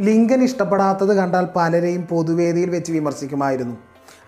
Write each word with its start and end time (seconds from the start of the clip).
Lincoln 0.00 0.42
ഇഷ്ടപ്പെടാത്തത് 0.42 1.16
കണ്ടാൽ 1.16 1.48
പലരെയും 1.56 2.02
പൊതുവേദിയിൽ 2.02 2.70
വെച്ച് 2.70 2.92
വിമർശിക്കുമായിരുന്നു. 2.92 3.76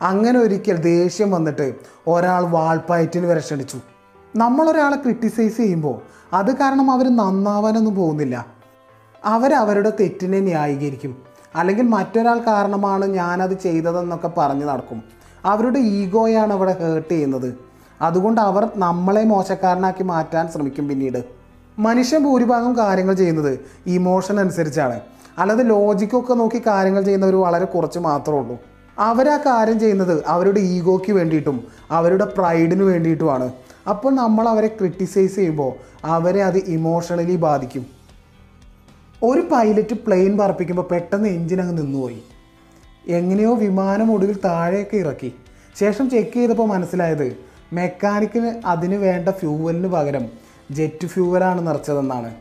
അങ്ങനെ 0.02 0.38
ഒരിക്കൽ 0.38 0.76
ദേഷ്യം 0.76 1.30
വന്നിട്ട് 1.30 1.74
ഒരാൾ 2.06 2.42
വാൾപ്പയറ്റിന് 2.44 3.26
വരെ 3.26 3.40
ക്ഷണിച്ചു. 3.40 3.78
നമ്മളൊരാളെ 4.36 4.96
ക്രിട്ടിസൈസ് 4.96 5.56
ചെയ്യുമ്പോൾ 5.56 6.00
അത് 6.34 6.56
കാരണം 6.56 6.90
അവർ 6.90 7.16
നന്നാവാനൊന്നും 7.16 7.94
പോകുന്നില്ല. 7.94 8.46
അവരവരുടെ 9.24 9.92
തെറ്റിനെ 10.00 10.40
ന്യായീകരിക്കും. 10.40 11.16
അല്ലെങ്കിൽ 11.54 11.82
മറ്റൊരാൾ 11.82 12.38
കാരണമാണ് 12.38 13.04
ഞാനത് 13.06 13.60
ചെയ്തതെന്നൊക്കെ 13.60 14.30
പറഞ്ഞു 14.38 14.64
നടക്കും. 14.64 15.02
അവരുടെ 15.44 15.78
ഈഗോയാണ് 15.78 16.52
അവിടെ 16.52 16.76
ഹേർട്ട് 16.80 17.08
ചെയ്യുന്നത്. 17.08 17.54
അതുകൊണ്ട് 18.02 18.40
അവർ 18.40 18.68
നമ്മളെ 18.76 19.24
മോശക്കാരനാക്കി 19.24 20.02
മാറ്റാൻ 20.02 20.48
ശ്രമിക്കും 20.48 20.88
പിന്നീട്. 20.88 21.24
മനുഷ്യൻ 21.78 22.24
ഭൂരിഭാഗം 22.24 22.78
കാര്യങ്ങൾ 22.78 23.14
ചെയ്യുന്നത് 23.14 23.58
ഇമോഷൻ 23.86 24.40
അനുസരിച്ചാണ്. 24.40 25.00
അല്ലാതെ 25.38 25.64
ലോജിക്കൊക്കെ 25.64 26.34
നോക്കി 26.34 26.62
കാര്യങ്ങൾ 26.66 27.02
ചെയ്യുന്നവർ 27.02 27.36
വളരെ 27.36 27.64
കുറച്ച് 27.64 27.98
മാത്രമേ 27.98 28.38
ഉള്ളൂ. 28.38 28.56
അവരാ 28.98 29.36
കാര്യം 29.36 29.80
ചെയ്യുന്നത് 29.80 30.24
അവരുടെ 30.26 30.60
ഈഗോയ്ക്ക് 30.60 31.12
വേണ്ടിയിട്ടും 31.12 31.64
അവരുടെ 31.90 32.24
പ്രൈഡിന് 32.24 32.82
വേണ്ടിയിട്ടുമാണ്. 32.82 33.52
അപ്പോൾ 33.88 34.14
നമ്മൾ 34.14 34.48
അവരെ 34.48 34.66
ക്രിട്ടിസൈസ് 34.66 35.36
ചെയ്യുമ്പോൾ 35.36 35.72
അവരെ 36.04 36.42
അത് 36.42 36.56
ഇമോഷണലി 36.56 37.36
ബാധിക്കും. 37.36 37.86
ഒരു 39.22 39.40
പൈലറ്റ് 39.40 39.94
പ്ലെയിൻ 39.94 40.38
പറപ്പിക്കുമ്പോൾ 40.38 40.86
പെട്ടെന്ന് 40.90 41.28
എഞ്ചിൻ 41.28 41.60
അങ്ങ് 41.60 41.76
നിന്നുപോയി. 41.78 42.22
എങ്ങനെയോ 43.08 43.54
വിമാനം 43.54 44.12
ഒടുവിൽ 44.12 44.38
താഴെയൊക്കെ 44.44 44.96
ഇറക്കി. 44.96 45.34
ശേഷം 45.80 46.10
ചെക്ക് 46.10 46.34
ചെയ്തപ്പോൾ 46.34 46.66
മനസ്സിലായത് 46.66 47.36
മെക്കാനിക്കിന് 47.72 48.66
അതിന് 48.66 48.94
വേണ്ട 48.94 49.28
ഫ്യൂവലിന് 49.28 49.88
പകരം 49.88 50.24
ജെറ്റ് 50.70 51.06
ഫ്യൂവലാണ് 51.06 51.66
നിറച്ചതെന്നാണ്. 51.66 52.32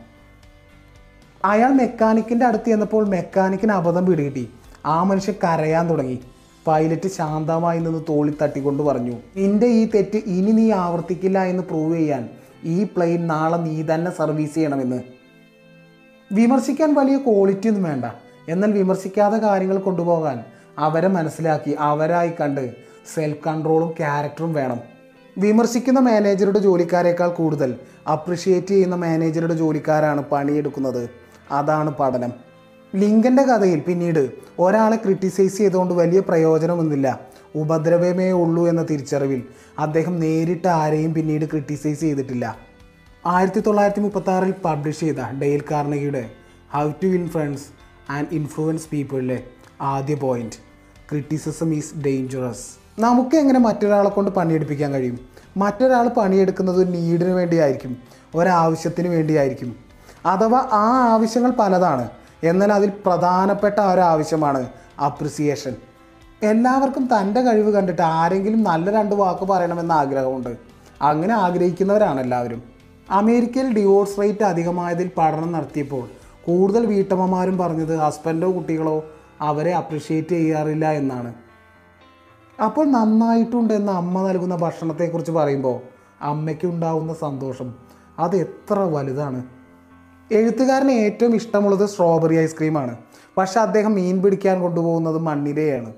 അയാൾ 1.44 1.72
മെക്കാനിക്കിന്റെ 1.72 2.46
അടുത്ത് 2.46 2.64
ചെന്നപ്പോൾ 2.64 3.08
മെക്കാനിക്കിന് 3.08 3.72
അബദ്ധം 3.72 4.06
പിടികിട്ടി. 4.06 4.50
ആ 4.86 5.02
മനുഷ്യൻ 5.02 5.34
കരയാൻ 5.44 5.90
തുടങ്ങി. 5.90 6.20
പൈലറ്റ് 6.66 7.08
ശാന്തമായി 7.08 7.78
നിന്ന് 7.78 8.02
തോളി 8.08 8.32
തട്ടിക്കൊണ്ട് 8.42 8.82
പറഞ്ഞു 8.82 9.16
നിന്റെ 9.36 9.66
ഈ 9.66 9.88
തെറ്റ് 9.94 10.16
ഇനി 10.16 10.52
നീ 10.52 10.72
ആവർത്തിക്കില്ല 10.72 11.42
എന്ന് 11.44 11.62
പ്രൂവ് 11.62 11.96
ചെയ്യാൻ 11.96 12.28
ഈ 12.64 12.84
പ്ലെയിൻ 12.84 13.26
നാളെ 13.26 13.56
നീ 13.56 13.82
തന്നെ 13.82 14.10
സർവീസ് 14.10 14.54
ചെയ്യണമെന്ന്. 14.54 15.02
വിമർശിക്കാൻ 16.32 16.94
വലിയ 16.94 17.16
ക്വാളിറ്റി 17.16 17.68
ഒന്നും 17.68 17.82
വേണ്ട. 17.82 18.04
എന്നാൽ 18.48 18.72
വിമർശിക്കാതെ 18.72 19.38
കാര്യങ്ങൾ 19.38 19.78
കൊണ്ടുപോകാൻ 19.78 20.44
അവരെ 20.78 21.08
മനസ്സിലാക്കി 21.08 21.70
അവരായി 21.78 22.32
കണ്ട് 22.40 22.70
സെൽഫ് 23.14 23.44
കൺട്രോളും 23.46 23.90
ക്യാരക്ടറും 23.90 24.52
വേണം. 24.52 24.80
വിമർശിക്കുന്ന 25.38 26.00
മാനേജറുടെ 26.00 26.58
ജോലിക്കാരേക്കാൾ 26.58 27.28
കൂടുതൽ 27.28 27.76
അപ്രിഷിയേറ്റ് 28.12 28.66
ചെയ്യുന്ന 28.66 28.96
മാനേജറുടെ 28.96 29.54
ജോലിക്കാരാണ് 29.54 30.24
പണിയെടുക്കുന്നത്. 30.32 31.21
അതാണ് 31.52 31.90
പഠനം. 32.00 32.32
ലിങ്കന്റെ 32.96 33.42
കഥയിൽ 33.42 33.80
പിന്നീട് 33.80 34.30
ഒരാളെ 34.58 34.96
ക്രിട്ടിസൈസ് 34.96 35.58
ചെയ്തുകൊണ്ട് 35.58 35.94
വലിയ 35.94 36.20
പ്രയോജനമൊന്നുമില്ല. 36.20 37.20
ഉപദ്രവമേ 37.54 38.30
ഉള്ളൂ 38.30 38.68
എന്ന 38.68 38.82
തിരിച്ചറിവിൽ 38.82 39.42
അദ്ദേഹം 39.78 40.20
നേരിട്ട് 40.20 40.68
ആരെയും 40.68 41.14
പിന്നീട് 41.14 41.44
ക്രിട്ടിസൈസ് 41.44 42.00
ചെയ്തിട്ടില്ല. 42.00 42.58
ആയിരത്തി 43.26 43.60
തൊള്ളായിരത്തി 43.60 44.00
മുപ്പത്തി 44.00 44.30
ആറിൽ 44.30 44.54
പബ്ലിഷ് 44.64 45.00
ചെയ്ത 45.00 45.16
Dale 45.42 45.62
കാർണഗിയുടെ 45.70 46.30
how 46.74 46.90
to 46.90 47.06
influence 47.06 47.62
and 48.10 48.28
influence 48.32 48.88
പീപ്പിളിലെ 48.92 49.42
ആദ്യ 49.80 50.14
പോയിന്റ് 50.14 50.56
ക്രിറ്റിസിസം 51.10 51.74
ഈസ് 51.74 51.98
ഡേഞ്ചറസ് 51.98 52.82
നമുക്ക് 53.00 53.36
എങ്ങനെ 53.36 53.58
മറ്റൊരാളെ 53.58 54.10
കൊണ്ട് 54.10 54.30
പണിയെടുപ്പിക്കാൻ 54.30 54.92
കഴിയും? 54.92 55.18
മറ്റൊരാൾ 55.56 56.08
പണിയെടുക്കുന്നത് 56.08 56.82
ഒരു 56.82 56.90
നീഡിന് 56.90 57.30
വേണ്ടിയായിരിക്കും 57.30 57.96
ഒരാവശ്യത്തിന് 58.34 59.08
വേണ്ടിയായിരിക്കും. 59.08 59.91
അഥവാ 60.26 60.68
ആ 60.72 61.12
ആവശ്യങ്ങൾ 61.12 61.50
പലതാണ്. 61.50 62.08
എന്നാൽ 62.44 62.72
അതിൽ 62.72 62.92
പ്രധാനപ്പെട്ട 63.06 63.80
ഒരാവശ്യമാണ് 63.80 64.68
അപ്രിസിയേഷൻ 65.00 65.74
എല്ലാവർക്കും 66.42 67.08
തന്റെ 67.12 67.40
കഴിവ് 67.40 67.70
കണ്ടിട്ട് 67.70 68.02
ആരെങ്കിലും 68.02 68.62
നല്ല 68.62 68.90
രണ്ട് 68.90 69.14
വാക്ക് 69.14 69.44
പറയണമെന്ന് 69.44 69.94
ആഗ്രഹമുണ്ട്. 69.94 70.56
അങ്ങനെ 71.02 71.34
ആഗ്രഹിക്കുന്നവരാണ് 71.34 72.20
എല്ലാവരും. 72.20 72.62
അമേരിക്കയിൽ 73.10 73.74
ഡിവോഴ്സ് 73.74 74.20
റേറ്റ് 74.20 74.42
അധികമായതിൽ 74.42 75.10
പഠനം 75.18 75.52
നടത്തിയപ്പോൾ 75.52 76.08
കൂടുതൽ 76.44 76.86
വീട്ടമ്മമാരും 76.86 77.58
പറഞ്ഞത് 77.58 77.96
ഹസ്ബൻഡോ 77.96 78.54
കുട്ടികളോ 78.54 79.04
അവരെ 79.40 79.74
അപ്രിഷ്യേറ്റ് 79.74 80.28
ചെയ്യാറില്ല 80.28 80.90
എന്നാണ്. 80.90 81.34
അപ്പോൾ 82.64 82.86
നന്നായിട്ടുണ്ട് 82.86 83.74
എന്ന് 83.74 83.92
അമ്മ 83.92 84.28
നൽകുന്ന 84.28 84.56
ഭക്ഷണത്തെക്കുറിച്ച് 84.56 85.32
പറയുമ്പോൾ 85.32 85.80
അമ്മയ്ക്കുണ്ടാവുന്ന 86.22 87.14
സന്തോഷം 87.14 87.74
അത് 88.18 88.36
എത്ര 88.36 88.78
വലുതാണ്. 88.78 89.61
എഴുത്തുകാരന് 90.32 90.90
ഏറ്റവും 90.90 91.34
ഇഷ്ടമുള്ളത് 91.34 91.88
സ്ട്രോബെറി 91.88 92.36
ഐസ്ക്രീമാണ്. 92.36 92.96
പക്ഷെ 93.38 93.60
അദ്ദേഹം 93.60 93.94
മീൻ 93.94 94.22
പിടിക്കാൻ 94.22 94.60
കൊണ്ടുപോകുന്നത് 94.60 95.18
മണ്ണിരയാണ്. 95.18 95.92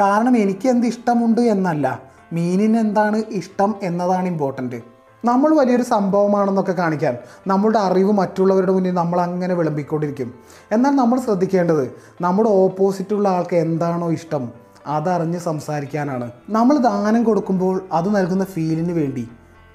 കാരണം 0.00 0.36
എനിക്ക് 0.36 0.68
എന്ത് 0.68 0.86
ഇഷ്ടമുണ്ട് 0.86 1.40
എന്നല്ല. 1.40 2.02
മീനിന് 2.32 2.78
എന്താണ് 2.78 3.22
ഇഷ്ടം 3.30 3.74
എന്നതാണ് 3.82 4.26
ഇമ്പോർട്ടന്റ് 4.26 4.96
നമ്മൾ 5.24 5.54
വലിയൊരു 5.54 5.82
സംഭവമാണെന്നൊക്കെ 5.82 6.72
കാണിക്കാൻ 6.72 7.18
നമ്മളുടെ 7.46 7.78
അറിവ് 7.78 8.12
മറ്റുള്ളവരുടെ 8.12 8.72
മുന്നിൽ 8.72 8.94
നമ്മൾ 8.94 9.20
അങ്ങനെ 9.20 9.54
വിളമ്പിക്കൊണ്ടിരിക്കും. 9.54 10.34
എന്നാൽ 10.72 10.90
നമ്മൾ 10.90 11.20
ശ്രദ്ധിക്കേണ്ടത് 11.20 11.96
നമ്മുടെ 12.20 12.50
ഓപ്പോസിറ്റുള്ള 12.50 13.28
ആൾക്ക് 13.28 13.56
എന്താണോ 13.56 14.12
ഇഷ്ടം. 14.12 14.52
അതറിഞ്ഞ് 14.86 15.38
സംസാരിക്കാനാണ്. 15.38 16.30
നമ്മൾ 16.50 16.76
ദാനം 16.78 17.24
കൊടുക്കുമ്പോൾ 17.24 17.80
അത് 17.92 18.16
നൽകുന്ന 18.16 18.44
ഫീലിന് 18.44 18.92
വേണ്ടി. 18.92 19.28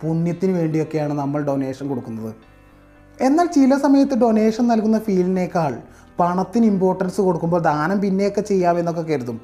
പുണ്യത്തിന് 0.03 0.57
വേണ്ടിയൊക്കെയാണ് 0.59 1.13
നമ്മൾ 1.13 1.41
ഡൊണേഷൻ 1.41 1.87
കൊടുക്കുന്നത്. 1.87 2.35
എന്നാൽ 3.21 3.45
ചില 3.45 3.77
സമയത്ത് 3.77 4.17
ഡൊണേഷൻ 4.17 4.67
നൽകുന്ന 4.67 4.99
ഫീലിനേക്കാൾ 4.99 5.77
പണത്തിന് 6.19 6.65
ഇമ്പോർട്ടൻസ് 6.65 7.21
കൊടുക്കുമ്പോൾ 7.21 7.61
ദാനം 7.61 8.01
പിന്നെയൊക്കെ 8.01 8.41
ചെയ്യാമെന്നൊക്കെ 8.41 9.01
കരുതും. 9.01 9.41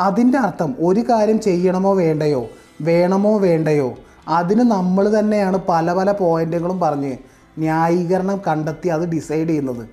അതിന്റെ 0.00 0.38
അർത്ഥം 0.38 0.74
ഒരു 0.78 1.00
കാര്യം 1.00 1.40
ചെയ്യണമോ 1.40 1.94
വേണ്ടയോ? 1.94 2.46
വേണമോ 2.80 3.38
വേണ്ടയോ? 3.38 3.94
അതിന് 4.28 4.60
നമ്മൾ 4.60 5.18
തന്നെയാണ് 5.18 5.58
പല 5.68 5.92
പല 5.92 6.12
പോയിന്റുകളും 6.12 6.80
പറഞ്ഞ് 6.80 7.16
ന്യായീകരണം 7.58 8.40
കണ്ടെത്തി 8.46 8.88
അത് 8.88 9.08
ഡിസൈഡ് 9.08 9.48
ചെയ്യുന്നത്. 9.48 9.88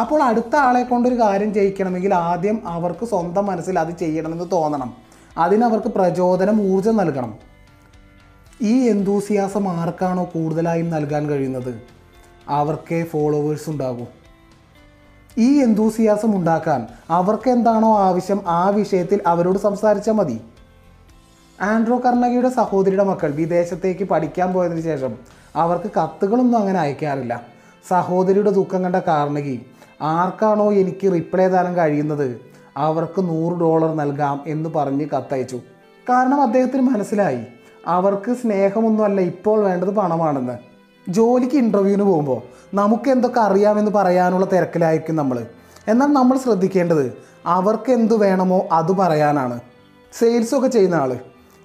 അപ്പോൾ 0.00 0.22
അടുത്ത 0.22 0.56
ആളെ 0.56 0.82
കൊണ്ടൊരു 0.82 1.20
കാര്യം 1.20 1.54
ചെയ്യിക്കണമെങ്കിൽ 1.54 2.14
ആദ്യം 2.14 2.68
അവർക്ക് 2.68 3.06
സ്വന്തം 3.06 3.46
മനസ്സിൽ 3.46 3.78
അത് 3.78 3.98
ചെയ്യണമെന്ന് 3.98 4.44
തോന്നണം. 4.52 4.94
അതിനവർക്ക് 5.38 5.88
പ്രചോദനം 5.88 6.62
ഊർജം 6.62 6.96
നൽകണം. 6.96 7.47
ഈ 8.62 8.88
എന്തൂസിയാസം 8.88 9.68
ആർക്കാണോ 9.68 10.30
കൂടുതലായും 10.34 10.90
നൽകാൻ 10.90 11.28
കഴിയുന്നത്? 11.28 11.82
അവർക്കേ 12.48 13.04
ഫോളോവേഴ്സ് 13.04 13.70
ഉണ്ടാകൂ. 13.70 14.06
ഈ 15.38 15.58
എന്തൂസിയാസം 15.62 16.36
ഉണ്ടാക്കാൻ 16.36 16.86
അവർക്കെന്താണോ 17.10 17.98
ആവശ്യം 17.98 18.40
ആ 18.46 18.68
വിഷയത്തിൽ 18.68 19.20
അവരോട് 19.26 19.58
സംസാരിച്ചാൽ 19.58 20.12
മതി. 20.12 20.40
ആൻഡ്രോ 21.60 21.98
കർണകിയുടെ 21.98 22.48
സഹോദരിയുടെ 22.48 23.04
മക്കൾ 23.04 23.32
വിദേശത്തേക്ക് 23.32 24.04
പഠിക്കാൻ 24.04 24.52
പോയതിനു 24.52 24.80
ശേഷം 24.80 25.16
അവർക്ക് 25.56 25.90
കത്തുകളൊന്നും 25.90 26.58
അങ്ങനെ 26.58 26.78
അയക്കാറില്ല. 26.78 27.42
സഹോദരിയുടെ 27.88 28.50
ദുഃഖം 28.50 28.84
കണ്ട 28.84 28.96
കാർണകി 28.96 29.66
ആർക്കാണോ 30.02 30.72
എനിക്ക് 30.72 31.12
റിപ്ലൈ 31.12 31.48
തരാൻ 31.48 31.74
കഴിയുന്നത്? 31.76 32.40
അവർക്ക് 32.76 33.28
നൂറ് 33.28 33.58
ഡോളർ 33.58 33.94
നൽകാം 33.94 34.44
എന്ന് 34.46 34.70
പറഞ്ഞ് 34.70 35.06
കത്തയച്ചു. 35.16 35.56
കാരണം 36.08 36.42
അദ്ദേഹത്തിന് 36.42 36.82
മനസ്സിലായി. 36.82 37.44
അവർക്ക് 37.86 38.34
സ്നേഹമൊന്നുമല്ല 38.34 39.20
ഇപ്പോൾ 39.20 39.64
വേണ്ടത് 39.64 39.90
പണമാണെന്ന്. 39.90 40.56
ജോലിക്ക് 41.08 41.54
ഇന്റർവ്യൂവിന് 41.54 42.02
പോകുമ്പോൾ 42.02 42.42
നമുക്ക് 42.74 43.10
എന്തൊക്കെ 43.10 43.40
അറിയാമെന്ന് 43.40 43.90
പറയാനുള്ള 43.90 44.46
തിരക്കിലായിരിക്കും 44.46 45.16
നമ്മൾ 45.16 45.46
എന്നാൽ 45.88 46.06
നമ്മൾ 46.06 46.38
ശ്രദ്ധിക്കേണ്ടത് 46.38 47.12
അവർക്ക് 47.46 47.92
എന്ത് 47.92 48.14
വേണമോ 48.14 48.68
അത് 48.72 48.92
പറയാനാണ്. 48.92 49.60
സെയിൽസൊക്കെ 50.18 50.68
ചെയ്യുന്ന 50.68 50.94
ആൾ 50.94 51.16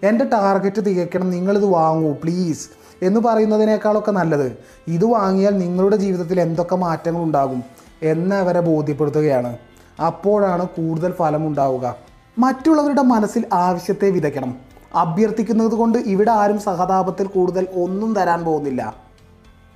എന്റെ 0.03 0.25
ടാർഗറ്റ് 0.25 0.85
തികയ്ക്കണം 0.85 1.29
നിങ്ങളിത് 1.29 1.65
വാങ്ങൂ 1.65 2.13
പ്ലീസ് 2.13 2.69
എന്ന് 3.01 3.19
പറയുന്നതിനേക്കാളൊക്കെ 3.19 4.11
നല്ലത് 4.11 4.57
ഇത് 4.87 5.05
വാങ്ങിയാൽ 5.05 5.57
നിങ്ങളുടെ 5.57 5.95
ജീവിതത്തിൽ 5.95 6.41
എന്തൊക്കെ 6.41 6.75
മാറ്റങ്ങൾ 6.75 7.21
ഉണ്ടാകും 7.23 7.63
എന്നവരെ 8.03 8.59
ബോധ്യപ്പെടുത്തുകയാണ്. 8.59 9.57
അപ്പോഴാണ് 10.05 10.67
കൂടുതൽ 10.67 11.11
ഫലമുണ്ടാവുക 11.11 11.95
മറ്റുള്ളവരുടെ 12.39 13.01
മനസ്സിൽ 13.01 13.45
ആവശ്യത്തെ 13.53 14.09
വിതയ്ക്കണം. 14.09 14.72
അഭ്യർത്ഥിക്കുന്നത് 14.95 15.75
കൊണ്ട് 15.81 15.97
ഇവിടെ 15.97 16.31
ആരും 16.31 16.59
സഹതാപത്തിൽ 16.59 17.27
കൂടുതൽ 17.27 17.67
ഒന്നും 17.83 18.15
തരാൻ 18.15 18.43
പോകുന്നില്ല. 18.45 18.81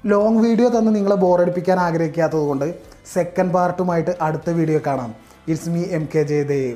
ലോങ് 0.05 0.41
വീഡിയോ 0.45 0.69
തന്ന് 0.69 0.95
നിങ്ങളെ 0.95 1.15
ബോറടിപ്പിക്കാൻ 1.15 1.79
ആഗ്രഹിക്കാത്തത് 1.79 2.45
കൊണ്ട് 2.49 2.67
സെക്കൻഡ് 3.13 3.53
പാർട്ടുമായിട്ട് 3.53 4.13
അടുത്ത 4.21 4.49
വീഡിയോ 4.49 4.81
കാണാം. 4.87 5.11
It's 5.47 5.69
me 5.69 5.83
M 5.97 6.07
K 6.15 6.23
Jayadev 6.23 6.75